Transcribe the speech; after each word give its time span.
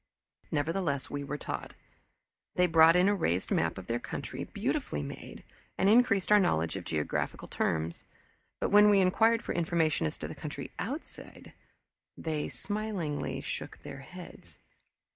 Nevertheless 0.49 1.11
we 1.11 1.23
were 1.23 1.37
taught. 1.37 1.75
They 2.55 2.65
brought 2.65 2.95
in 2.95 3.07
a 3.07 3.13
raised 3.13 3.51
map 3.51 3.77
of 3.77 3.85
their 3.85 3.99
country, 3.99 4.45
beautifully 4.45 5.03
made, 5.03 5.43
and 5.77 5.87
increased 5.87 6.31
our 6.31 6.39
knowledge 6.39 6.75
of 6.75 6.85
geographical 6.85 7.47
terms; 7.47 8.03
but 8.59 8.71
when 8.71 8.89
we 8.89 8.99
inquired 8.99 9.43
for 9.43 9.53
information 9.53 10.07
as 10.07 10.17
to 10.17 10.27
the 10.27 10.33
country 10.33 10.71
outside, 10.79 11.53
they 12.17 12.49
smilingly 12.49 13.41
shook 13.41 13.77
their 13.77 13.99
heads. 13.99 14.57